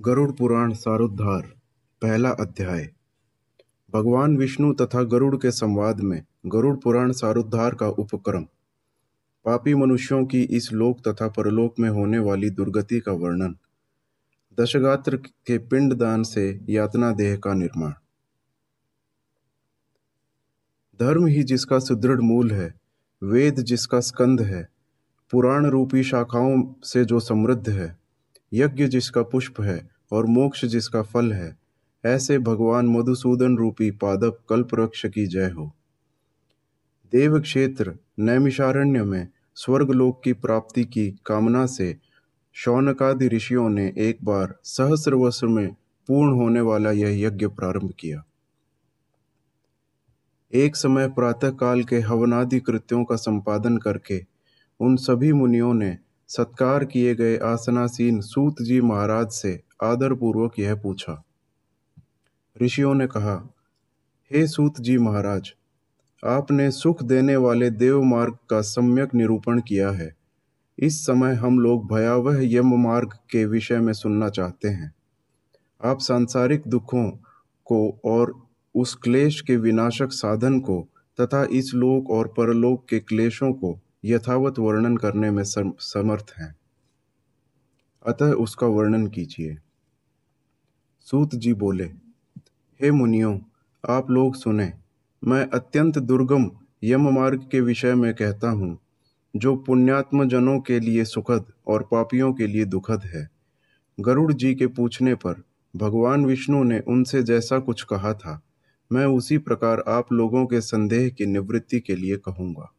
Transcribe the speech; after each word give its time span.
गरुड़ 0.00 0.32
पुराण 0.32 0.72
सारोद्धार, 0.72 1.42
पहला 2.02 2.30
अध्याय। 2.30 2.92
भगवान 3.94 4.36
विष्णु 4.36 4.72
तथा 4.72 5.02
गरुड़ 5.02 5.36
के 5.36 5.50
संवाद 5.50 6.00
में 6.00 6.24
गरुड़ 6.46 6.76
पुराण 6.76 7.12
सारोद्धार 7.12 7.74
का 7.74 7.88
उपक्रम। 7.88 8.42
पापी 9.44 9.74
मनुष्यों 9.74 10.26
की 10.26 10.42
इस 10.42 10.72
लोक 10.72 11.08
तथा 11.08 11.28
परलोक 11.28 11.74
में 11.78 11.88
होने 11.88 12.18
वाली 12.18 12.50
दुर्गति 12.50 13.00
का 13.00 13.12
वर्णन। 13.12 13.56
दशगात्र 14.60 15.16
के 15.16 15.58
पिंडदान 15.58 16.22
से 16.22 16.60
यातना 16.68 17.12
देह 17.12 17.36
का 17.36 17.54
निर्माण। 17.54 17.92
धर्म 21.00 21.26
ही 21.26 21.42
जिसका 21.42 21.78
सुदृढ़ 21.78 22.20
मूल 22.20 22.50
है, 22.50 22.74
वेद 23.22 23.54
जिसका 23.54 24.00
स्कंद 24.00 24.40
है, 24.40 24.68
पुराण 25.30 25.66
रूपी 25.66 26.02
शाखाओं 26.02 26.74
से 26.84 27.04
जो 27.04 27.20
समृद्ध 27.20 27.68
है 27.68 27.99
यज्ञ 28.52 28.86
जिसका 28.86 29.22
पुष्प 29.22 29.60
है 29.60 29.90
और 30.12 30.26
मोक्ष 30.26 30.64
जिसका 30.64 31.02
फल 31.02 31.32
है, 31.32 31.58
ऐसे 32.04 32.38
भगवान 32.38 32.86
मधुसूदन 32.86 33.56
रूपी 33.56 33.90
पादप 33.90 34.38
कल्पवृक्ष 34.48 35.06
की 35.06 35.26
जय 35.26 35.50
हो। 35.50 35.72
देव 37.12 37.40
क्षेत्र 37.40 37.98
नैमिषारण्य 38.18 39.04
में 39.04 39.28
स्वर्गलोक 39.54 40.20
की 40.24 40.32
प्राप्ति 40.32 40.84
की 40.84 41.10
कामना 41.26 41.66
से 41.66 41.96
शौनकादि 42.52 43.28
ऋषियों 43.28 43.68
ने 43.68 43.94
एक 43.98 44.18
बार 44.24 44.54
सहस्र 44.64 45.14
वर्ष 45.14 45.44
में 45.44 45.76
पूर्ण 46.08 46.32
होने 46.32 46.60
वाला 46.60 46.90
यह 46.90 47.26
यज्ञ 47.26 47.46
प्रारंभ 47.46 47.92
किया। 47.98 48.24
एक 50.52 50.76
समय 50.76 51.08
प्रातः 51.08 51.50
काल 51.50 51.84
के 51.84 51.98
हवनादि 51.98 52.60
कृत्यों 52.60 53.04
का 53.04 53.16
संपादन 53.16 53.76
करके 53.78 54.26
उन 54.80 54.96
सभी 54.96 55.32
मुनियों 55.32 55.74
ने 55.74 55.98
सत्कार 56.30 56.84
किए 56.84 57.14
गए 57.14 57.36
आसनासीन 57.36 58.20
सूत 58.20 58.62
जी 58.62 58.80
महाराज 58.80 59.28
से 59.28 59.62
आदरपूर्वक 59.82 60.58
यह 60.58 60.74
पूछा। 60.74 61.24
ऋषियों 62.62 62.94
ने 62.94 63.06
कहा, 63.06 63.54
हे 64.32 64.46
सूत 64.46 64.80
जी 64.80 64.98
महाराज, 64.98 65.54
आपने 66.24 66.70
सुख 66.70 67.02
देने 67.02 67.36
वाले 67.36 67.70
देव 67.70 68.02
मार्ग 68.02 68.38
का 68.50 68.60
सम्यक 68.60 69.14
निरूपण 69.14 69.60
किया 69.60 69.90
है। 69.90 70.16
इस 70.78 71.00
समय 71.06 71.34
हम 71.34 71.60
लोग 71.60 71.94
भयावह 71.94 72.38
यम 72.42 72.74
मार्ग 72.74 73.18
के 73.30 73.44
विषय 73.46 73.78
में 73.78 73.92
सुनना 73.92 74.28
चाहते 74.28 74.68
हैं। 74.68 74.94
आप 75.84 75.98
सांसारिक 75.98 76.62
दुखों 76.66 77.10
को 77.64 78.00
और 78.04 78.34
उस 78.74 78.94
क्लेश 78.94 79.40
के 79.40 79.56
विनाशक 79.56 80.12
साधन 80.12 80.60
को 80.60 80.88
तथा 81.20 81.44
इस 81.44 81.74
लोक 81.74 82.10
और 82.10 82.28
परलोक 82.28 82.86
के 82.88 83.00
क्लेशों 83.00 83.52
को 83.52 83.80
यथावत 84.04 84.58
वर्णन 84.58 84.96
करने 84.96 85.30
में 85.30 85.42
समर्थ 85.44 86.32
हैं। 86.38 86.54
अतः 88.04 88.32
उसका 88.34 88.66
वर्णन 88.66 89.06
कीजिए। 89.06 89.56
सूत 91.06 91.34
जी 91.34 91.52
बोले, 91.54 91.84
हे 92.80 92.90
मुनियों, 92.90 93.38
आप 93.84 94.10
लोग 94.10 94.36
सुने, 94.36 94.72
मैं 95.22 95.44
अत्यंत 95.50 95.98
दुर्गम 95.98 96.50
यम 96.84 97.08
मार्ग 97.08 97.48
के 97.52 97.60
विषय 97.60 97.94
में 97.94 98.12
कहता 98.14 98.50
हूँ, 98.50 98.78
जो 99.34 99.56
पुण्यात्म 99.56 100.28
जनों 100.28 100.58
के 100.60 100.80
लिए 100.80 101.04
सुखद 101.04 101.52
और 101.66 101.82
पापियों 101.82 102.32
के 102.34 102.46
लिए 102.46 102.64
दुखद 102.64 103.04
है। 103.04 103.28
गरुड़ 103.98 104.32
जी 104.32 104.54
के 104.54 104.66
पूछने 104.66 105.14
पर 105.14 105.42
भगवान 105.74 106.24
विष्णु 106.26 106.62
ने 106.64 106.78
उनसे 106.80 107.22
जैसा 107.22 107.58
कुछ 107.58 107.82
कहा 107.82 108.12
था, 108.14 108.40
मैं 108.90 109.06
उसी 109.06 109.38
प्रकार 109.38 109.84
आप 109.88 110.12
लोगों 110.12 110.46
के 110.46 110.60
संदेह 110.60 111.08
की 111.08 111.26
निवृत्ति 111.26 111.80
के 111.80 111.96
लिए 111.96 112.16
कहूँगा। 112.16 112.72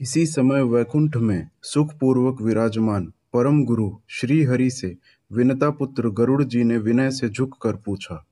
किसी 0.00 0.26
समय 0.26 0.62
वैकुंठ 0.62 1.16
में 1.16 1.48
सुखपूर्वक 1.62 2.42
विराजमान 2.42 3.12
परम 3.32 3.64
गुरु 3.64 3.90
श्री 4.08 4.44
हरि 4.44 4.70
से 4.70 4.96
विनता 5.32 5.70
पुत्र 5.70 6.10
गरुड़ 6.10 6.42
जी 6.42 6.64
ने 6.64 6.78
विनय 6.78 7.10
से 7.10 7.28
झुककर 7.28 7.76
पूछा। 7.76 8.26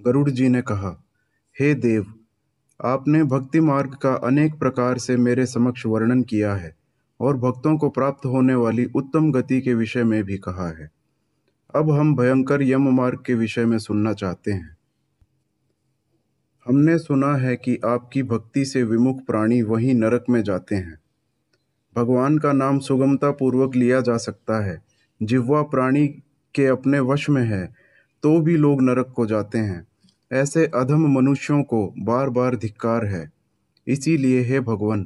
गरुड़ 0.00 0.30
जी 0.30 0.48
ने 0.48 0.62
कहा, 0.62 1.04
हे 1.60 1.74
देव, 1.74 2.14
आपने 2.84 3.24
भक्ति 3.24 3.60
मार्ग 3.60 3.94
का 3.94 4.14
अनेक 4.14 4.54
प्रकार 4.54 4.98
से 4.98 5.16
मेरे 5.16 5.46
समक्ष 5.46 5.86
वर्णन 5.86 6.22
किया 6.22 6.54
है 6.54 6.76
और 7.20 7.36
भक्तों 7.36 7.78
को 7.78 7.90
प्राप्त 7.90 8.26
होने 8.26 8.54
वाली 8.54 8.84
उत्तम 8.84 9.32
गति 9.32 9.60
के 9.60 9.74
विषय 9.74 10.04
में 10.04 10.24
भी 10.24 10.38
कहा 10.38 10.68
है। 10.68 10.90
अब 11.74 11.90
हम 11.90 12.16
भयंकर 12.16 12.62
यम 12.62 12.88
मार्ग 12.88 13.22
के 13.26 13.34
विषय 13.34 13.64
में 13.64 13.78
सुनना 13.78 14.12
चाहते 14.12 14.52
हैं। 14.52 14.76
हमने 16.66 16.98
सुना 16.98 17.34
है 17.36 17.56
कि 17.56 17.78
आपकी 17.84 18.22
भक्ति 18.22 18.64
से 18.64 18.82
विमुख 18.82 19.24
प्राणी 19.26 19.62
वहीं 19.62 19.94
नरक 19.94 20.24
में 20.30 20.42
जाते 20.42 20.74
हैं। 20.74 20.98
भगवान 21.96 22.38
का 22.38 22.52
नाम 22.52 22.78
सुगमता 22.78 23.30
पूर्वक 23.30 23.74
लिया 23.76 24.00
जा 24.00 24.16
सकता 24.16 24.64
है। 24.64 24.82
जिह्वा 25.22 25.62
प्राणी 25.62 26.06
के 26.54 26.66
अपने 26.66 27.00
वश 27.00 27.28
में 27.30 27.44
है 27.44 27.64
तो 28.22 28.40
भी 28.40 28.56
लोग 28.56 28.82
नरक 28.82 29.12
को 29.16 29.26
जाते 29.26 29.58
हैं। 29.58 29.86
ऐसे 30.32 30.66
अधम 30.66 31.06
मनुष्यों 31.08 31.62
को 31.62 31.94
बार 31.98 32.30
बार 32.30 32.56
धिक्कार 32.56 33.04
है। 33.06 33.30
इसीलिए 33.86 34.42
हे 34.42 34.60
भगवान, 34.60 35.02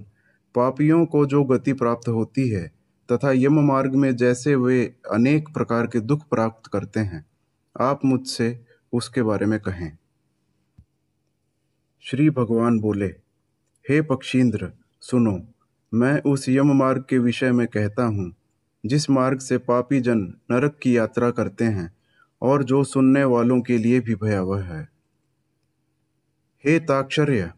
पापियों 0.54 1.04
को 1.06 1.26
जो 1.26 1.44
गति 1.44 1.72
प्राप्त 1.72 2.08
होती 2.08 2.48
है, 2.48 2.72
तथा 3.12 3.32
यम 3.32 3.60
मार्ग 3.60 3.94
में 3.94 4.16
जैसे 4.16 4.54
वे 4.54 4.94
अनेक 5.12 5.48
प्रकार 5.48 5.86
के 5.86 6.00
दुख 6.00 6.28
प्राप्त 6.30 6.70
करते 6.72 7.00
हैं, 7.00 7.26
आप 7.80 8.04
मुझसे 8.04 8.58
उसके 8.92 9.22
बारे 9.22 9.46
में 9.46 9.60
कहें। 9.60 9.96
श्री 12.10 12.30
भगवान 12.30 12.80
बोले, 12.80 13.06
हे 13.90 14.02
पक्षींद्र, 14.02 14.72
सुनो, 15.00 15.42
मैं 15.94 16.22
उस 16.22 16.48
यम 16.48 16.72
मार्ग 16.72 17.04
के 17.08 17.18
विषय 17.18 17.52
में 17.52 17.66
कहता 17.66 18.04
हूँ, 18.04 18.34
जिस 18.86 19.10
मार्ग 19.10 19.38
से 19.38 19.58
पापी 19.58 20.00
जन 20.00 20.18
नरक 20.50 20.78
की 20.82 20.96
यात्रा 20.96 21.30
करते 21.30 21.64
हैं 21.64 21.96
और 22.42 22.64
जो 22.64 22.84
सुनने 22.84 23.24
वालों 23.24 23.60
के 23.60 23.78
लिए 23.78 24.00
भी 24.00 24.14
भयावह 24.14 24.64
है। 24.64 24.88
हे 26.64 26.78
ताक्षर्य, 26.78 27.52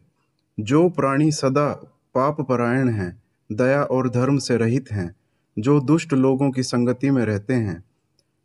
जो 0.59 0.89
प्राणी 0.89 1.31
सदा 1.31 1.73
पाप 2.15 2.41
परायण 2.41 2.89
हैं, 2.89 3.23
दया 3.51 3.83
और 3.83 4.09
धर्म 4.09 4.37
से 4.37 4.57
रहित 4.57 4.91
हैं, 4.91 5.15
जो 5.59 5.79
दुष्ट 5.79 6.13
लोगों 6.13 6.51
की 6.51 6.63
संगति 6.63 7.11
में 7.11 7.25
रहते 7.25 7.53
हैं, 7.53 7.83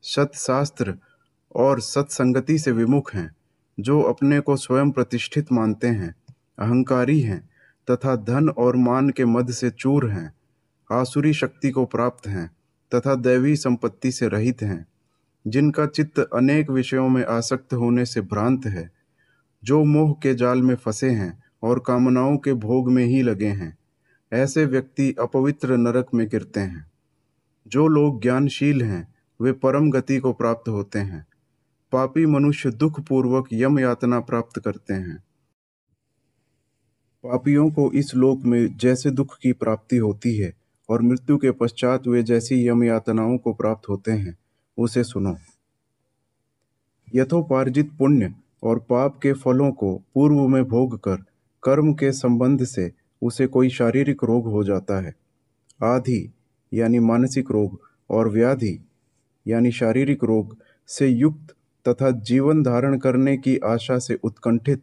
सत्शास्त्र 0.03 0.95
और 1.57 1.81
सत्संगति 1.81 2.59
से 2.59 2.73
विमुख 2.73 3.15
हैं 3.15 3.37
जो 3.81 4.03
अपने 4.03 4.41
को 4.41 4.57
स्वयं 4.57 4.91
प्रतिष्ठित 4.91 5.53
मानते 5.53 5.87
हैं, 5.87 6.15
अहंकारी 6.59 7.21
हैं, 7.21 7.51
तथा 7.91 8.17
धन 8.17 8.49
और 8.49 8.77
मान 8.77 9.11
के 9.11 9.25
मद 9.25 9.51
से 9.51 9.71
चूर 9.71 10.11
हैं, 10.11 10.35
आसुरी 10.93 11.33
शक्ति 11.33 11.71
को 11.71 11.85
प्राप्त 11.85 12.27
हैं, 12.27 12.51
तथा 12.95 13.15
दैवी 13.15 13.57
संपत्ति 13.57 14.13
से 14.13 14.29
रहित 14.29 14.63
हैं, 14.63 14.87
जिनका 15.47 15.87
चित्त 15.87 16.19
अनेक 16.19 16.71
विषयों 16.71 17.09
में 17.09 17.25
आसक्त 17.25 17.75
होने 17.75 18.07
से 18.07 18.21
भ्रांत 18.21 18.67
है, 18.67 18.93
जो 19.65 19.85
मोह 19.85 20.13
के 20.23 20.35
जाल 20.35 20.63
में 20.63 20.75
फंसे 20.75 21.11
हैं 21.11 21.43
और 21.63 21.79
कामनाओं 21.87 22.37
के 22.37 22.53
भोग 22.53 22.91
में 22.91 23.05
ही 23.05 23.23
लगे 23.23 23.49
हैं, 23.49 23.79
ऐसे 24.33 24.67
व्यक्ति 24.67 25.15
अपवित्र 25.21 25.77
नरक 25.77 26.07
में 26.15 26.29
गिरते 26.29 26.61
हैं। 26.61 26.91
जो 27.69 27.89
लोग 27.89 28.23
ज्ञानशील 28.23 28.83
हैं, 28.83 29.15
वे 29.41 29.53
परम 29.53 29.91
गति 29.91 30.19
को 30.19 30.33
प्राप्त 30.33 30.69
होते 30.69 30.99
हैं 30.99 31.27
पापी 31.95 32.27
मनुष्य 32.27 32.71
दुख 32.71 33.01
पूर्वक 33.01 33.49
यम 33.53 33.79
यातना 33.79 34.21
प्राप्त 34.21 34.61
करते 34.61 34.95
हैं। 34.95 35.25
पापियों 37.25 37.71
को 37.71 37.93
इस 37.93 38.15
लोक 38.15 38.43
में 38.43 38.77
जैसे 38.77 39.11
दुख 39.11 39.39
की 39.39 39.53
प्राप्ति 39.53 39.97
होती 39.97 40.39
है 40.39 40.55
और 40.89 41.03
मृत्यु 41.03 41.37
के 41.37 41.51
पश्चात 41.51 42.07
वे 42.07 42.23
जैसी 42.23 42.69
यम 42.69 42.85
यातनाओं 42.85 43.39
को 43.39 43.53
प्राप्त 43.53 43.89
होते 43.89 44.13
हैं, 44.13 44.39
उसे 44.79 45.05
सुनो। 45.05 45.37
यथोपार्जित 47.15 47.91
पुण्य 47.99 48.35
और 48.63 48.79
पाप 48.79 49.21
के 49.23 49.33
फलों 49.33 49.73
को 49.73 50.03
पूर्व 50.15 50.49
में 50.49 50.65
भोग 50.65 50.99
कर 50.99 51.17
कर्म 51.63 51.93
के 51.93 52.13
संबंध 52.13 52.65
से 52.65 52.93
उसे 53.23 53.47
कोई 53.47 53.69
शारीरिक 53.69 54.25
रोग 54.25 54.47
हो 54.47 54.65
जाता 54.65 55.01
है। 55.01 55.15
आधि, 55.83 56.33
यानी 56.73 56.99
मानसिक 56.99 57.51
रोग, 57.51 57.81
और 58.11 58.29
व्याधि, 58.29 58.85
यानी 59.47 59.73
शारीरिक 59.73 60.25
रोग 60.25 60.57
से 60.87 61.09
युक्त 61.09 61.57
तथा 61.89 62.11
जीवन 62.11 62.63
धारण 62.63 62.99
करने 62.99 63.37
की 63.37 63.59
आशा 63.59 63.99
से 63.99 64.19
उत्कंठित 64.25 64.83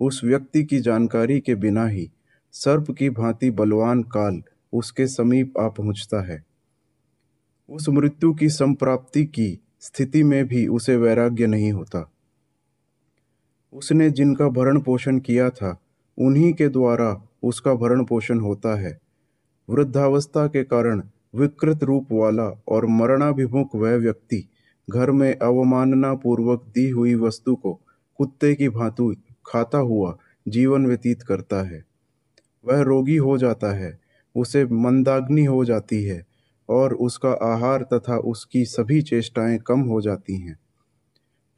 उस 0.00 0.24
व्यक्ति 0.24 0.64
की 0.64 0.80
जानकारी 0.80 1.40
के 1.40 1.54
बिना 1.54 1.86
ही 1.86 2.10
सर्प 2.52 2.90
की 2.90 3.10
भांति 3.10 3.50
बलवान 3.50 4.02
काल 4.02 4.42
उसके 4.72 5.06
समीप 5.06 5.58
आ 5.58 5.68
पहुँचता 5.68 6.20
है। 6.22 6.44
उस 7.68 7.88
मृत्यु 7.88 8.34
की 8.34 8.48
संप्राप्ति 8.48 9.24
की 9.24 9.58
स्थिति 9.80 10.22
में 10.22 10.48
भी 10.48 10.66
उसे 10.66 10.96
वैराग्य 10.96 11.46
नहीं 11.46 11.72
होता। 11.72 12.12
उसने 13.72 14.10
जिनका 14.10 14.48
भरण 14.48 14.80
पोषण 14.80 15.18
किया 15.18 15.50
था, 15.50 15.80
उन्हीं 16.18 16.52
के 16.52 16.68
द्वारा 16.68 17.28
उसका 17.42 17.74
भरण 17.74 18.04
पोषण 18.04 18.40
होता 18.40 18.80
है। 18.80 19.00
वृद्धावस्था 19.70 20.46
के 20.46 20.64
कारण 20.64 21.02
विकृत 21.34 21.82
रूप 21.82 22.08
वाला 22.12 22.62
और 22.68 22.86
मरणाभिमुख 22.86 23.74
वह 23.74 23.96
व्यक्ति 23.96 24.48
घर 24.90 25.10
में 25.10 25.38
अवमानना 25.38 26.14
पूर्वक 26.14 26.62
दी 26.62 26.90
हुई 26.90 27.14
वस्तु 27.14 27.54
को 27.54 27.80
कुत्ते 28.18 28.54
की 28.54 28.68
भांति 28.68 29.22
खाता 29.46 29.78
हुआ 29.78 30.16
जीवन 30.48 30.86
व्यतीत 30.86 31.22
करता 31.22 31.62
है। 31.62 31.84
वह 32.66 32.80
रोगी 32.80 33.16
हो 33.16 33.38
जाता 33.38 33.72
है, 33.72 34.00
उसे 34.36 34.64
मंदाग्नि 34.64 35.44
हो 35.44 35.64
जाती 35.64 36.04
है 36.04 36.26
और 36.68 36.94
उसका 36.94 37.30
आहार 37.30 37.82
तथा 37.82 38.16
उसकी 38.16 38.64
सभी 38.64 39.02
चेष्टाएँ 39.02 39.58
कम 39.58 39.80
हो 39.80 40.00
जाती 40.00 40.36
हैं। 40.36 40.58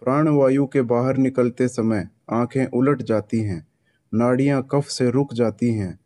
प्राणवायु 0.01 0.67
के 0.67 0.83
बाहर 0.83 1.17
निकलते 1.17 1.69
समय 1.69 2.09
आँखें 2.31 2.67
उलट 2.67 3.03
जाती 3.03 3.41
हैं, 3.41 3.67
नाड़ियाँ 4.15 4.69
कफ 4.71 4.85
से 4.85 5.11
रुक 5.11 5.35
जाती 5.35 5.75
हैं, 5.75 5.99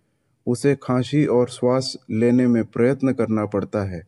उसे 0.47 0.77
खांसी 0.83 1.27
और 1.27 1.49
श्वास 1.49 1.97
लेने 2.11 2.47
में 2.47 2.65
प्रयत्न 2.65 3.13
करना 3.13 3.47
पड़ता 3.47 3.85
है 3.85 4.01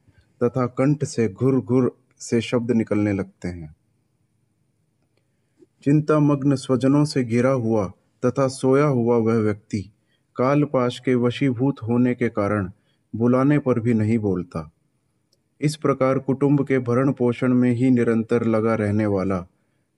तथा 0.42 0.66
कंठ 0.66 1.04
से 1.04 1.28
घुर 1.28 1.60
घुर 1.60 1.96
से 2.20 2.40
शब्द 2.40 2.70
निकलने 2.70 3.12
लगते 3.12 3.48
हैं। 3.48 3.76
चिंतामग्न 5.82 6.54
स्वजनों 6.54 7.04
से 7.04 7.24
घिरा 7.24 7.50
हुआ 7.50 7.92
तथा 8.26 8.48
सोया 8.48 8.84
हुआ 8.84 9.16
वह 9.16 9.34
व्यक्ति 9.34 9.90
कालपाश 10.36 10.98
के 10.98 11.14
वशीभूत 11.14 11.82
होने 11.82 12.14
के 12.14 12.28
कारण 12.28 12.70
बुलाने 13.16 13.58
पर 13.58 13.80
भी 13.80 13.94
नहीं 13.94 14.18
बोलता। 14.18 14.70
इस 15.60 15.76
प्रकार 15.76 16.18
कुटुंब 16.18 16.66
के 16.66 16.78
भरण 16.78 17.12
पोषण 17.12 17.54
में 17.54 17.70
ही 17.72 17.90
निरंतर 17.90 18.44
लगा 18.44 18.74
रहने 18.74 19.06
वाला 19.06 19.46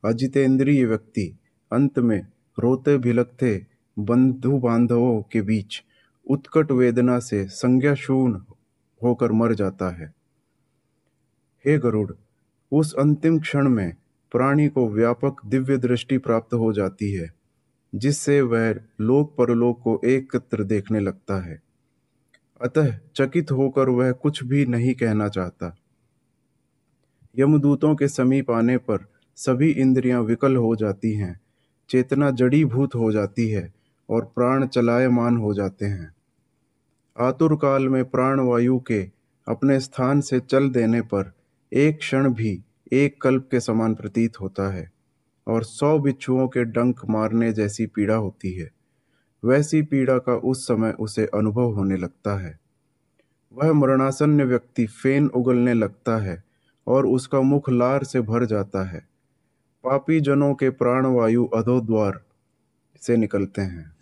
अजितेंद्रिय 0.05 0.85
व्यक्ति 0.85 1.39
अंत 1.73 1.99
में 1.99 2.27
रोते 2.59 2.99
भिलकते 2.99 3.67
बंधु 3.99 4.59
बांधवों 4.59 5.23
के 5.23 5.43
बीच 5.43 5.83
उत्कट 6.31 6.73
वेदना 6.73 7.19
से 7.19 7.45
संज्ञाशून 7.45 8.45
होकर 9.03 9.33
मर 9.33 9.55
जाता 9.55 9.91
है। 9.91 10.22
हे 11.67 11.79
गरुड़, 11.79 12.13
उस 12.73 12.95
अंतिम 12.95 13.39
क्षण 13.39 13.69
में 13.69 13.95
प्राणी 14.33 14.69
को 14.69 14.89
व्यापक 14.89 15.37
दिव्य 15.47 15.77
दृष्टि 15.77 16.19
प्राप्त 16.19 16.55
हो 16.55 16.73
जाती 16.73 17.13
है, 17.13 17.35
जिससे 17.95 18.41
वह 18.41 18.81
लोक 19.01 19.37
परलोक 19.37 19.81
को 19.83 20.01
एकत्र 20.05 20.65
देखने 20.65 21.01
लगता 21.01 21.41
है। 21.41 21.63
अतः 22.63 22.99
चकित 23.17 23.51
होकर 23.51 23.89
वह 23.89 24.13
कुछ 24.13 24.45
भी 24.45 24.67
नहीं 24.67 24.95
कहना 24.95 25.29
चाहता। 25.29 25.77
यमदूतों 27.39 27.95
के 27.95 28.09
समीप 28.09 28.51
आने 28.51 28.79
पर 28.79 29.07
सभी 29.37 29.71
इंद्रियाँ 29.71 30.23
विकल 30.23 30.57
हो 30.57 30.77
जाती 30.77 31.13
हैं, 31.13 31.41
चेतना 31.89 32.31
जड़ीभूत 32.31 32.95
हो 32.95 33.13
जाती 33.13 33.49
है 33.49 33.75
और 34.11 34.25
प्राण 34.25 34.67
चलायमान 34.67 35.37
हो 35.37 35.55
जाते 35.55 35.87
हैं। 35.87 36.15
आतुर 37.19 37.57
काल 37.57 37.89
में 37.89 38.05
प्राणवायु 38.05 38.81
के 38.81 39.11
अपने 39.49 39.81
स्थान 39.81 40.21
से 40.21 40.41
चल 40.41 40.71
देने 40.71 41.01
पर 41.01 41.33
एक 41.73 41.99
क्षण 41.99 42.33
भी 42.33 42.63
एक 42.93 43.23
कल्प 43.23 43.49
के 43.51 43.61
समान 43.61 43.95
प्रतीत 43.95 44.41
होता 44.41 44.73
है, 44.73 44.93
और 45.47 45.65
सौ 45.65 45.99
बिच्छुओं 45.99 46.49
के 46.49 46.65
डंक 46.65 47.01
मारने 47.11 47.53
जैसी 47.53 47.87
पीड़ा 47.87 48.15
होती 48.15 48.53
है। 48.53 48.71
वैसी 49.45 49.83
पीड़ा 49.83 50.19
का 50.19 50.35
उस 50.35 50.65
समय 50.65 50.91
उसे 50.91 51.27
अनुभव 51.27 51.73
होने 51.73 51.97
लगता 51.97 52.41
है। 52.41 52.61
वह 53.53 53.73
मरणासन्न 53.73 54.43
व्यक्ति 54.43 54.87
फेन 54.87 55.27
उगलने 55.27 55.75
लगता 55.75 56.17
है, 56.17 56.45
और 56.87 57.07
उसका 57.07 57.41
मुख 57.41 57.71
लार 57.71 58.05
से 58.05 58.21
भर 58.21 58.45
जाता 58.45 58.85
है। 58.85 59.09
पापी 59.85 60.21
जनों 60.21 60.55
के 60.55 60.71
प्राणवायु 60.71 61.47
अधोद्वार 61.47 62.21
से 63.01 63.17
निकलते 63.17 63.63
हैं। 63.63 63.93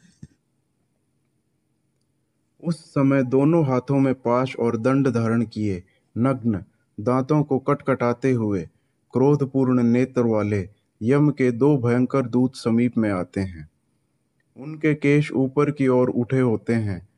उस 2.62 2.90
समय 2.90 3.23
दोनों 3.23 3.66
हाथों 3.66 3.99
में 3.99 4.14
पाश 4.14 4.56
और 4.56 4.76
दंड 4.76 5.08
धारण 5.08 5.44
किए 5.44 5.82
नग्न 6.19 6.64
दांतों 7.00 7.43
को 7.43 7.58
कटकटाते 7.58 8.32
हुए, 8.32 8.69
क्रोधपूर्ण 9.12 9.82
नेत्र 9.82 10.23
वाले 10.23 10.69
यम 11.02 11.31
के 11.31 11.50
दो 11.50 11.76
भयंकर 11.79 12.26
दूत 12.26 12.55
समीप 12.55 12.99
में 12.99 13.11
आते 13.11 13.41
हैं। 13.41 13.69
उनके 14.56 14.94
केश 14.94 15.32
ऊपर 15.32 15.70
की 15.70 15.88
ओर 15.88 16.08
उठे 16.08 16.41
होते 16.41 16.75
हैं। 16.75 17.08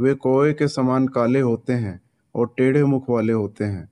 वे 0.00 0.14
कोए 0.14 0.52
के 0.52 0.68
समान 0.68 1.08
काले 1.08 1.40
होते 1.40 1.72
हैं 1.72 2.00
और 2.34 2.54
टेढ़े 2.56 2.84
मुख 2.84 3.10
वाले 3.10 3.32
होते 3.32 3.64
हैं, 3.64 3.90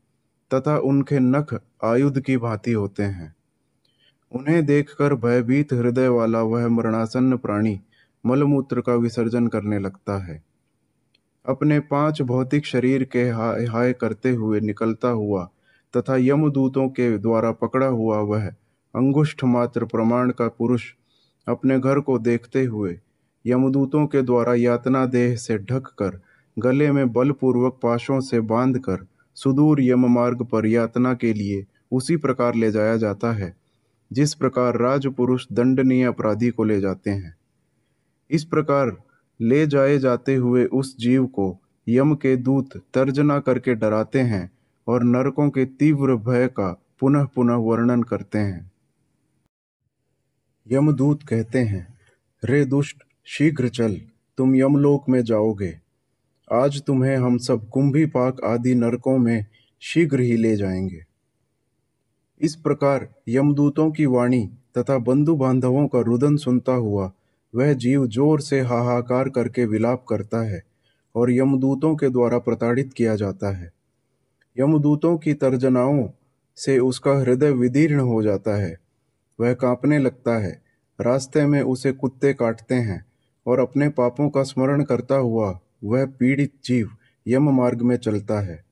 तथा 0.55 0.79
उनके 0.79 1.19
नख 1.19 1.61
आयुध 1.85 2.21
की 2.21 2.37
भांति 2.37 2.73
होते 2.73 3.03
हैं। 3.03 3.35
उन्हें 4.33 4.67
देखकर 4.67 5.15
भयभीत 5.15 5.73
हृदय 5.73 6.09
वाला 6.09 6.43
वह 6.43 6.69
मरणासन्न 6.69 7.37
प्राणी 7.37 7.81
मलमूत्र 8.27 8.81
का 8.81 8.95
विसर्जन 8.95 9.47
करने 9.47 9.79
लगता 9.79 10.19
है। 10.19 10.48
अपने 11.49 11.81
पाँच 11.81 12.23
भौतिक 12.23 12.67
शरीर 12.67 13.05
के 13.05 13.29
हाय 13.29 13.65
हाय 13.65 13.93
करते 13.93 14.31
हुए 14.31 14.61
निकलता 14.61 15.09
हुआ 15.09 15.49
तथा 15.97 16.17
यमदूतों 16.17 16.89
के 16.89 17.19
द्वारा 17.19 17.53
पकड़ा 17.53 17.87
हुआ 17.87 18.19
वह 18.19 18.47
अंगुष्ठ 18.95 19.45
मात्र 19.45 19.85
प्रमाण 19.85 20.31
का 20.31 20.49
पुरुष 20.49 20.93
अपने 21.49 21.79
घर 21.79 22.01
को 22.01 22.19
देखते 22.19 22.65
हुए 22.65 22.99
यमदूतों 23.47 24.07
के 24.07 24.23
द्वारा 24.23 24.55
यातना 24.55 25.07
देह 25.07 25.37
से 25.37 25.59
ढक 25.59 25.87
कर 25.99 26.21
गले 26.59 26.93
में 26.93 27.13
बलपूर्वक 27.13 27.79
पाशों 27.83 28.21
से 28.21 28.41
बांधकर 28.41 29.07
सुदूर 29.35 29.81
यम 29.81 30.07
मार्ग 30.07 30.43
पर 30.43 30.67
यातना 30.67 31.15
के 31.15 31.33
लिए 31.33 31.67
उसी 31.93 32.17
प्रकार 32.17 32.55
ले 32.55 32.71
जाया 32.71 32.97
जाता 32.97 33.33
है, 33.33 33.57
जिस 34.13 34.35
प्रकार 34.35 34.79
राजपुरुष 34.79 35.47
दंडनीय 35.53 36.05
अपराधी 36.05 36.51
को 36.51 36.65
ले 36.65 36.81
जाते 36.81 37.11
हैं। 37.11 37.37
इस 38.31 38.45
प्रकार 38.45 38.97
ले 39.41 39.67
जाए 39.67 39.99
जाते 39.99 40.35
हुए 40.35 40.65
उस 40.65 40.99
जीव 40.99 41.27
को 41.27 41.59
यम 41.89 42.15
के 42.15 42.37
दूत 42.37 42.77
तर्जना 42.95 43.41
करके 43.41 43.75
डराते 43.75 44.21
हैं 44.21 44.51
और 44.87 45.05
नरकों 45.05 45.51
के 45.51 45.65
तीव्र 45.65 46.17
भय 46.17 46.47
का 46.47 46.83
पुनः 47.01 47.25
पुनः 47.25 47.55
वर्णन 47.55 48.03
करते 48.03 48.39
हैं। 48.39 48.73
यमदूत 50.73 51.23
कहते 51.23 51.59
हैं, 51.59 51.99
रे 52.45 52.65
दुष्ट, 52.65 52.97
शीघ्र 53.25 53.69
चल, 53.69 54.01
तुम 54.37 54.57
यमलोक 54.57 55.09
में 55.09 55.23
जाओगे। 55.23 55.81
आज 56.53 56.83
तुम्हें 56.83 57.17
हम 57.17 57.39
सब 57.39 57.69
कुंभी 57.69 58.07
पाक 58.07 58.45
आदि 58.45 58.75
नरकों 58.75 59.19
में 59.19 59.47
शीघ्र 59.81 60.21
ही 60.21 60.37
ले 60.37 60.57
जाएँगे। 60.57 61.05
इस 62.41 62.57
प्रकार 62.57 63.15
यमदूतों 63.29 63.91
की 63.91 64.07
वाणी 64.07 64.51
तथा 64.79 64.99
बंधु 64.99 65.37
बांधवों 65.37 65.89
का 65.89 66.01
रुदन 66.01 66.37
सुनता 66.37 66.73
हुआ 66.73 67.13
वह 67.55 67.73
जीव 67.73 68.07
ज़ोर 68.07 68.41
से 68.41 68.61
हाहाकार 68.61 69.29
करके 69.29 69.65
विलाप 69.65 70.05
करता 70.09 70.43
है 70.43 70.63
और 71.15 71.33
यमदूतों 71.33 71.97
के 71.97 72.09
द्वारा 72.09 72.39
प्रताड़ित 72.39 72.93
किया 72.93 73.17
जाता 73.17 73.57
है। 73.57 73.73
यमदूतों 74.57 75.17
की 75.19 75.35
तर्जनाओं 75.35 76.09
से 76.57 76.79
उसका 76.79 77.13
हृदय 77.13 77.51
विदीर्ण 77.51 78.01
हो 78.01 78.23
जाता 78.23 78.57
है। 78.57 78.77
वह 79.41 79.53
कांपने 79.55 79.99
लगता 79.99 80.39
है। 80.39 80.63
रास्ते 80.99 81.47
में 81.47 81.61
उसे 81.63 81.93
कुत्ते 81.93 82.33
काटते 82.33 82.75
हैं 82.75 83.05
और 83.47 83.59
अपने 83.59 83.89
पापों 83.89 84.29
का 84.31 84.43
स्मरण 84.43 84.83
करता 84.85 85.15
हुआ 85.15 85.59
वह 85.85 86.07
पीड़ित 86.07 86.53
जीव 86.65 86.91
यम 87.27 87.51
मार्ग 87.51 87.83
में 87.83 87.97
चलता 87.97 88.41
है। 88.41 88.65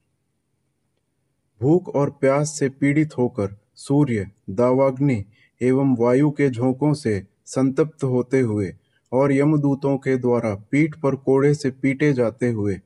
भूख 1.60 1.88
और 1.88 2.10
प्यास 2.10 2.58
से 2.58 2.68
पीड़ित 2.68 3.18
होकर 3.18 3.56
सूर्य, 3.74 4.30
दावाग्नि 4.50 5.24
एवं 5.60 5.96
वायु 5.98 6.30
के 6.30 6.50
झोंकों 6.50 6.92
से 6.94 7.22
संतप्त 7.46 8.04
होते 8.04 8.40
हुए 8.40 8.72
और 9.12 9.32
यमदूतों 9.32 9.96
के 9.98 10.16
द्वारा 10.16 10.54
पीठ 10.70 10.94
पर 10.94 11.14
कोड़े 11.14 11.54
से 11.54 11.70
पीटे 11.70 12.12
जाते 12.12 12.50
हुए, 12.50 12.78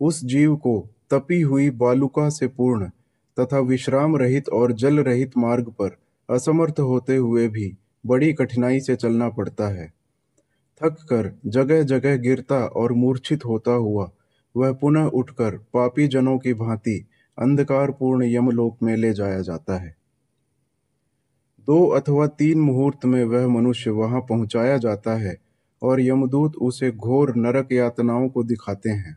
उस 0.00 0.24
जीव 0.24 0.56
को 0.56 0.78
तपी 1.10 1.40
हुई 1.40 1.70
बालुका 1.70 2.28
से 2.28 2.46
पूर्ण 2.46 2.88
तथा 3.36 3.58
विश्राम 3.58 4.16
रहित 4.16 4.48
और 4.48 4.72
जल 4.72 4.98
रहित 5.00 5.36
मार्ग 5.38 5.68
पर 5.70 5.96
असमर्थ 6.28 6.80
होते 6.80 7.16
हुए 7.16 7.48
भी 7.48 7.72
बड़ी 8.06 8.32
कठिनाई 8.32 8.80
से 8.80 8.96
चलना 8.96 9.28
पड़ता 9.28 9.68
है। 9.68 9.92
थक 10.80 10.96
कर 11.02 11.32
जगह 11.46 11.82
जगह 11.82 12.16
गिरता 12.16 12.56
और 12.56 12.92
मूर्छित 12.92 13.44
होता 13.44 13.70
हुआ, 13.70 14.10
वह 14.56 14.72
पुनः 14.72 15.04
उठकर 15.04 15.56
पापी 15.74 16.08
जनों 16.08 16.38
की 16.38 16.54
भांति 16.54 16.98
अंधकारपूर्ण 17.38 18.24
यमलोक 18.24 18.76
में 18.82 18.96
ले 18.96 19.12
जाया 19.12 19.40
जाता 19.40 19.76
है। 19.78 19.94
दो 21.66 21.86
अथवा 21.86 22.26
तीन 22.26 22.60
मुहूर्त 22.60 23.04
में 23.04 23.24
वह 23.24 23.46
मनुष्य 23.48 23.90
वहाँ 23.90 24.20
पहुँचाया 24.20 24.76
जाता 24.76 25.14
है 25.14 25.36
और 25.82 26.00
यमदूत 26.00 26.56
उसे 26.56 26.90
घोर 26.90 27.36
नरक 27.36 27.72
यातनाओं 27.72 28.28
को 28.28 28.44
दिखाते 28.44 28.90
हैं। 28.90 29.16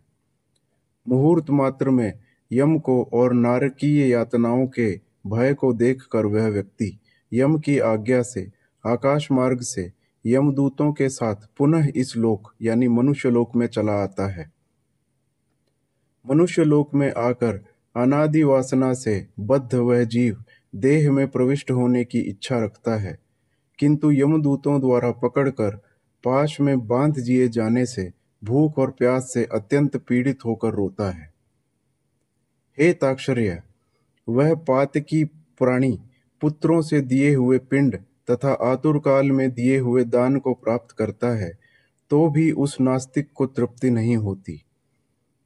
मुहूर्त 1.08 1.50
मात्र 1.50 1.89
में 1.89 2.13
यम 2.51 2.79
को 2.79 3.10
और 3.13 3.34
नारकीय 3.34 4.10
यातनाओं 4.10 4.68
के 4.68 5.00
भय 5.27 5.53
को 5.53 5.74
देखकर 5.74 6.25
वह 6.25 6.48
व्यक्ति 6.48 7.00
यम 7.34 7.60
की 7.60 7.79
आज्ञा 7.79 8.22
से, 8.22 8.51
आकाश 8.88 9.32
मार्ग 9.32 9.62
से, 9.62 9.91
यमदूतों 10.25 10.94
के 10.94 11.10
साथ 11.10 11.36
पुनः 11.58 11.88
इस 11.96 12.18
लोक, 12.18 12.53
यानी 12.62 12.88
मनुष्य 12.88 13.29
लोक 13.29 13.56
में 13.56 13.68
चला 13.68 13.94
आता 13.94 14.27
है। 14.27 14.51
मनुष्य 16.29 16.63
लोक 16.63 16.96
में 16.96 17.13
आकर 17.18 17.65
अनादि 17.96 18.44
वासना 18.44 18.94
से 18.94 19.27
बद्ध 19.39 19.75
वह 19.75 20.03
जीव 20.03 20.44
देह 20.76 21.12
में 21.12 21.28
प्रविष्ट 21.28 21.72
होने 21.72 22.04
की 22.04 22.20
इच्छा 22.20 22.60
रखता 22.60 22.96
है। 22.96 23.18
किंतु 23.80 24.12
यमदूतों 24.12 24.80
द्वारा 24.82 25.12
पकड़कर 25.12 25.76
पाश 26.24 26.60
में 26.62 26.88
बाँध 26.88 27.20
दिए 27.20 27.48
जाने 27.48 27.86
से 27.86 28.12
भूख 28.44 28.78
और 28.78 28.92
प्यास 28.92 29.32
से 29.34 29.46
अत्यंत 29.46 29.98
पीड़ित 29.98 30.46
होकर 30.46 30.70
रोता 30.70 31.10
है। 31.12 31.34
हे 32.80 32.94
ताक्षर्य, 32.94 33.62
वह 34.30 34.56
पातकी 34.56 35.24
प्राणी 35.24 36.00
पुत्रों 36.42 36.82
से 36.82 37.02
दिए 37.02 37.34
हुए 37.36 37.58
पिंड 37.60 37.96
तथा 38.32 38.52
आतुर 38.52 39.00
काल 39.00 39.32
में 39.32 39.52
दिए 39.52 39.78
हुए 39.80 40.04
दान 40.04 40.38
को 40.38 40.54
प्राप्त 40.54 40.92
करता 40.92 41.30
है 41.38 41.52
तो 42.10 42.30
भी 42.30 42.52
उस 42.52 42.78
नास्तिक 42.82 43.28
को 43.36 43.46
तृप्ति 43.46 43.90
नहीं 43.90 44.18
होती। 44.18 44.62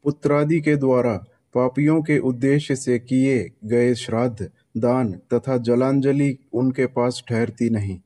पुत्रादि 0.03 0.59
के 0.61 0.75
द्वारा 0.75 1.15
पापियों 1.53 2.01
के 2.01 2.17
उद्देश्य 2.19 2.75
से 2.75 2.99
किए 2.99 3.51
गए 3.65 3.93
श्राद्ध 3.95 4.51
दान 4.77 5.13
तथा 5.33 5.57
जलांजलि 5.57 6.37
उनके 6.53 6.85
पास 6.85 7.23
ठहरती 7.27 7.69
नहीं। 7.69 7.99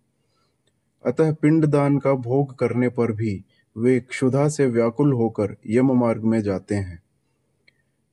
अतः 1.05 1.33
पिंडदान 1.33 1.97
का 1.97 2.13
भोग 2.13 2.55
करने 2.55 2.89
पर 2.89 3.11
भी 3.11 3.43
वे 3.77 3.99
क्षुधा 3.99 4.47
से 4.47 4.65
व्याकुल 4.65 5.13
होकर 5.13 5.55
यम 5.67 5.91
मार्ग 5.91 6.23
में 6.23 6.41
जाते 6.41 6.75
हैं। 6.75 7.03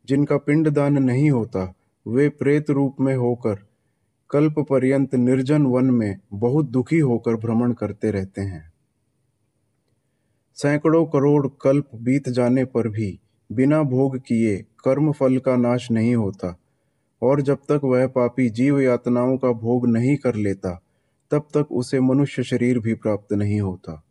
जिनका 0.06 0.36
पिंडदान 0.36 0.98
नहीं 1.02 1.30
होता, 1.30 1.74
वे 2.08 2.28
प्रेत 2.28 2.70
रूप 2.70 2.96
में 3.00 3.16
होकर, 3.16 3.58
कल्प 4.30 4.54
पर्यंत 4.58 5.14
निर्जन 5.14 5.62
वन 5.62 5.84
में 5.84 6.18
बहुत 6.32 6.70
दुखी 6.70 6.98
होकर 6.98 7.34
भ्रमण 7.34 7.72
करते 7.72 8.10
रहते 8.10 8.42
हैं। 8.42 8.72
सैकड़ों 10.54 11.06
करोड़ 11.06 11.46
कल्प 11.60 11.88
बीत 11.94 12.28
जाने 12.28 12.64
पर 12.64 12.88
भी 12.88 13.20
बिना 13.52 13.82
भोग 13.82 14.18
किए 14.18 14.56
कर्म 14.56 15.12
फल 15.12 15.38
का 15.38 15.56
नाश 15.56 15.90
नहीं 15.90 16.16
होता। 16.16 16.58
और 17.24 17.40
जब 17.42 17.56
तक 17.56 17.80
वह 17.84 18.06
पापी 18.06 18.50
जीव 18.50 18.80
यातनाओं 18.80 19.36
का 19.36 19.52
भोग 19.52 19.86
नहीं 19.88 20.16
कर 20.16 20.34
लेता, 20.34 20.82
तब 21.30 21.46
तक 21.56 21.72
उसे 21.72 22.00
मनुष्य 22.00 22.42
शरीर 22.42 22.78
भी 22.78 22.94
प्राप्त 22.94 23.32
नहीं 23.32 23.60
होता। 23.60 24.02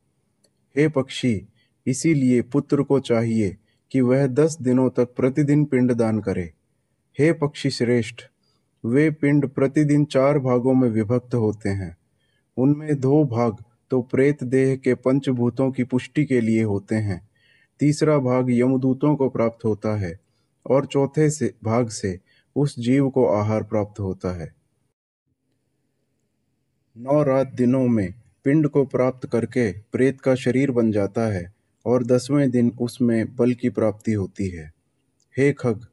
हे 0.77 0.87
पक्षी, 0.87 1.47
इसीलिए 1.87 2.41
पुत्र 2.41 2.83
को 2.83 2.99
चाहिए 2.99 3.57
कि 3.91 4.01
वह 4.01 4.27
दस 4.27 4.57
दिनों 4.61 4.89
तक 4.89 5.13
प्रतिदिन 5.15 5.65
पिंड 5.65 5.93
दान 5.93 6.19
करे। 6.19 6.53
हे 7.19 7.33
पक्षी 7.33 7.69
श्रेष्ठ, 7.69 8.21
वे 8.85 9.09
पिंड 9.11 9.47
प्रतिदिन 9.47 10.05
चार 10.05 10.39
भागों 10.39 10.73
में 10.73 10.89
विभक्त 10.89 11.35
होते 11.35 11.69
हैं। 11.69 11.97
उनमें 12.57 12.99
दो 12.99 13.23
भाग 13.25 13.63
तो 13.89 14.01
प्रेत 14.01 14.43
देह 14.43 14.75
के 14.75 14.93
पंचभूतों 14.95 15.71
की 15.71 15.83
पुष्टि 15.83 16.25
के 16.25 16.41
लिए 16.41 16.63
होते 16.63 16.95
हैं। 16.95 17.29
तीसरा 17.79 18.17
भाग 18.17 18.51
यमदूतों 18.51 19.15
को 19.15 19.29
प्राप्त 19.29 19.65
होता 19.65 19.97
है 19.97 20.19
और 20.65 20.85
चौथे 20.85 21.29
से, 21.29 21.53
भाग 21.63 21.89
से 21.89 22.19
उस 22.55 22.79
जीव 22.79 23.09
को 23.09 23.25
आहार 23.27 23.63
प्राप्त 23.63 23.99
होता 23.99 24.31
है। 24.41 24.53
नौ 26.95 27.21
रात 27.23 27.53
दिनों 27.53 27.87
में 27.87 28.13
पिंड 28.45 28.67
को 28.67 28.85
प्राप्त 28.85 29.27
करके 29.27 29.71
प्रेत 29.91 30.21
का 30.21 30.35
शरीर 30.35 30.71
बन 30.71 30.91
जाता 30.91 31.21
है 31.33 31.53
और 31.85 32.03
दसवें 32.03 32.49
दिन 32.51 32.71
उसमें 32.81 33.35
बल 33.35 33.53
की 33.53 33.69
प्राप्ति 33.69 34.13
होती 34.13 34.49
है। 34.49 34.71
हे 35.37 35.51
खग, 35.53 35.85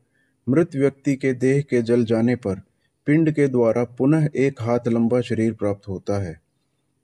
मृत 0.46 0.76
व्यक्ति 0.76 1.14
के 1.16 1.32
देह 1.32 1.60
के 1.62 1.82
जल 1.82 2.04
जाने 2.04 2.36
पर 2.36 2.60
पिंड 3.06 3.30
के 3.32 3.46
द्वारा 3.48 3.84
पुनः 3.84 4.28
एक 4.36 4.62
हाथ 4.62 4.88
लंबा 4.88 5.20
शरीर 5.20 5.52
प्राप्त 5.52 5.88
होता 5.88 6.22
है, 6.22 6.40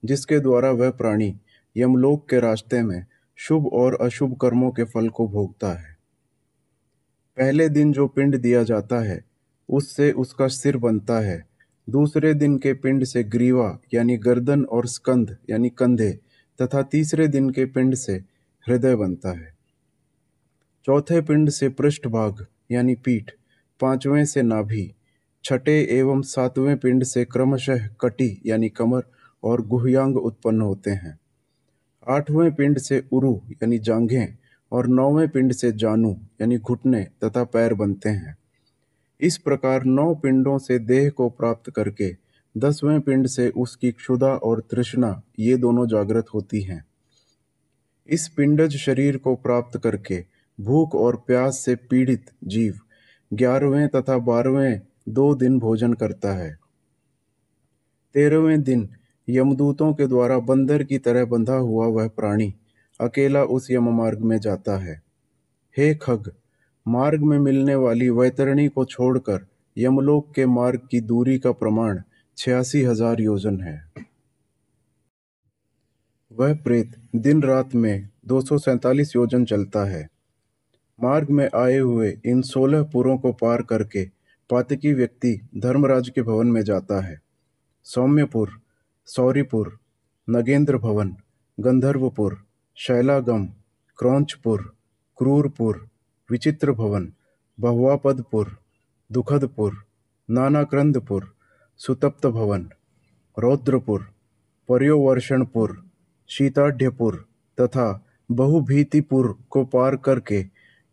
जिसके 0.03 0.41
द्वारा 0.41 0.71
वह 0.71 0.91
प्राणी 0.91 1.35
यमलोक 1.77 2.29
के 2.29 2.41
रास्ते 2.41 2.83
में 2.83 3.07
शुभ 3.39 3.67
और 3.67 3.99
अशुभ 4.01 4.37
कर्मों 4.41 4.71
के 4.71 4.85
फल 4.85 5.09
को 5.09 5.29
भोगता 5.29 5.73
है। 5.73 5.97
पहले 7.37 7.69
दिन 7.69 7.93
जो 7.93 8.07
पिंड 8.09 8.37
दिया 8.37 8.63
जाता 8.63 9.01
है 9.01 9.25
उससे 9.68 10.12
उसका 10.12 10.46
सिर 10.49 10.76
बनता 10.76 11.18
है। 11.20 11.46
दूसरे 11.90 12.35
दिन 12.35 12.58
के 12.58 12.75
पिंड 12.75 13.04
से 13.04 13.25
ग्रीवा, 13.25 13.78
यानी 13.94 14.16
गर्दन 14.16 14.64
और 14.64 14.87
स्कंध 14.87 15.37
यानी 15.50 15.68
कंधे, 15.68 16.18
तथा 16.62 16.82
तीसरे 16.82 17.28
दिन 17.28 17.50
के 17.50 17.64
पिंड 17.64 17.94
से 17.94 18.12
हृदय 18.68 18.96
बनता 18.96 19.30
है। 19.30 19.56
चौथे 20.85 21.20
पिंड 21.20 21.50
से 21.50 21.68
पृष्ठभाग 21.68 22.46
यानी 22.70 22.94
पीठ, 22.94 23.30
पाँचवें 23.80 24.25
से 24.25 24.42
नाभि, 24.42 24.94
छठे 25.44 25.82
एवं 25.90 26.23
सातवें 26.23 26.78
पिंड 26.78 27.04
से 27.04 27.25
क्रमशः 27.25 27.87
कटी, 27.87 28.42
यानी 28.46 28.68
कमर 28.68 29.02
और 29.44 29.66
गुहयांग 29.66 30.16
उत्पन्न 30.16 30.61
होते 30.61 30.90
हैं। 30.90 31.20
आठवें 32.08 32.54
पिंड 32.54 32.78
से 32.78 33.04
उरु, 33.12 33.40
यानी 33.50 33.78
जांघें, 33.78 34.37
और 34.73 34.87
नौवें 34.87 35.28
पिंड 35.28 35.52
से 35.52 35.73
जानू, 35.73 36.20
यानी 36.40 36.58
घुटने, 36.58 37.04
तथा 37.25 37.44
पैर 37.44 37.75
बनते 37.75 38.08
हैं। 38.08 38.37
इस 39.20 39.38
प्रकार 39.38 39.85
नौ 39.85 40.14
पिंडों 40.14 40.58
से 40.58 40.78
देह 40.78 41.11
को 41.11 41.28
प्राप्त 41.28 41.70
करके 41.70 42.14
दसवें 42.54 43.00
पिंड 43.00 43.26
से 43.26 43.49
उसकी 43.50 43.92
क्षुदा 43.92 44.26
और 44.26 44.61
तृष्णा, 44.61 45.23
ये 45.38 45.56
दोनों 45.56 45.87
जागृत 45.87 46.26
होती 46.35 46.62
हैं। 46.62 46.85
इस 48.08 48.28
पिंडज 48.28 48.76
शरीर 48.76 49.16
को 49.16 49.35
प्राप्त 49.35 49.78
करके 49.78 50.25
भूख 50.61 50.94
और 50.94 51.16
प्यास 51.16 51.58
से 51.58 51.75
पीड़ित 51.75 52.30
जीव 52.44 52.78
ग्यारहवें 53.32 53.88
तथा 53.88 54.18
बारहवें 54.18 54.80
दो 55.08 55.35
दिन 55.35 55.58
भोजन 55.58 55.92
करता 55.92 56.32
है। 56.32 56.56
तेरहवें 58.14 58.62
दिन 58.62 58.88
यमदूतों 59.28 59.92
के 59.94 60.06
द्वारा 60.06 60.38
बंदर 60.38 60.82
की 60.82 60.99
तरह 60.99 61.25
बंधा 61.25 61.54
हुआ 61.54 61.87
वह 61.87 62.08
प्राणी 62.08 62.54
अकेला 63.00 63.42
उस 63.44 63.70
यम 63.70 63.88
मार्ग 63.88 64.20
में 64.20 64.38
जाता 64.38 64.76
है। 64.78 65.02
हे 65.76 65.94
खग 65.94 66.32
मार्ग 66.87 67.23
में 67.23 67.38
मिलने 67.38 67.75
वाली 67.75 68.09
वैतरणी 68.11 68.66
को 68.69 68.85
छोड़कर 68.85 69.47
यमलोक 69.76 70.31
के 70.35 70.45
मार्ग 70.47 70.81
की 70.90 71.00
दूरी 71.02 71.38
का 71.38 71.52
प्रमाण 71.52 72.00
छियासी 72.38 72.83
हज़ार 72.83 73.21
योजन 73.21 73.61
है। 73.61 73.76
वह 76.31 76.55
प्रेत 76.55 76.93
दिन 77.16 77.43
रात 77.43 77.75
में 77.75 78.09
दो 78.26 78.40
सौ 78.40 78.59
सैंतालीस 78.59 79.14
योजन 79.16 79.45
चलता 79.45 79.85
है। 79.85 80.02
मार्ग 80.99 81.31
में 81.31 81.49
आए 81.55 81.78
हुए 81.78 82.16
इन 82.26 82.43
सोलह 82.43 82.83
पुरों 82.83 83.16
को 83.19 83.33
पार 83.33 83.62
करके 83.62 84.05
पातकी 84.50 84.93
व्यक्ति 84.93 85.35
धर्मराज 85.57 86.09
के 86.09 86.23
भवन 86.23 86.47
में 86.47 86.62
जाता 86.62 87.00
है। 87.00 87.19
सौम्यपुर, 87.87 88.50
सौरीपुर, 89.09 89.78
नगेंद्र 90.28 90.78
भवन, 90.78 91.14
गंधर्वपुर, 91.59 92.38
शैलागम, 92.76 93.47
क्रौंचपुर, 93.99 94.62
क्रूरपुर 95.19 95.87
विचित्र 96.30 96.73
भवन 96.73 97.12
बहुवापदपुर, 97.61 98.56
दुखदपुर, 99.11 99.75
नानाक्रंदपुर 100.30 101.33
सुतप्त 101.80 102.26
भवन 102.26 102.68
रौद्रपुर, 103.38 104.06
पर्योवर्षणपुर, 104.68 105.85
शीताढ़्यपुर 106.28 107.25
तथा 107.61 107.87
बहुभीतिपुर 108.30 109.38
को 109.50 109.64
पार 109.64 109.97
करके 109.97 110.45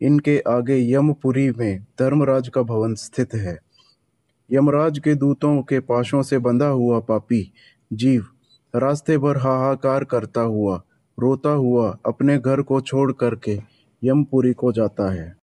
इनके 0.01 0.39
आगे 0.47 0.77
यमपुरी 0.93 1.49
में 1.51 1.85
धर्मराज 1.99 2.49
का 2.49 2.61
भवन 2.61 2.95
स्थित 2.95 3.33
है। 3.33 3.57
यमराज 4.51 4.99
के 4.99 5.15
दूतों 5.15 5.61
के 5.61 5.79
पाशों 5.79 6.21
से 6.21 6.37
बंधा 6.37 6.67
हुआ 6.67 6.99
पापी 6.99 7.51
जीव 7.93 8.25
रास्ते 8.75 9.17
भर 9.17 9.37
हाहाकार 9.37 10.03
करता 10.03 10.41
हुआ, 10.41 10.81
रोता 11.19 11.49
हुआ 11.49 11.97
अपने 12.05 12.37
घर 12.37 12.61
को 12.61 12.81
छोड़ 12.81 13.11
करके 13.11 13.72
यमपुरी 14.03 14.53
को 14.53 14.71
जाता 14.71 15.11
है। 15.13 15.31